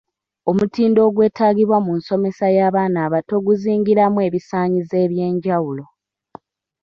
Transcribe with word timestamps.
Omutindo 0.49 0.99
ogwetaagibwa 1.07 1.77
mu 1.85 1.91
nsomesa 1.99 2.45
y’abaana 2.57 2.97
abato 3.07 3.35
guzingiramu 3.45 4.19
ebisaanyizo 4.27 4.95
eby’enjawulo. 5.05 5.83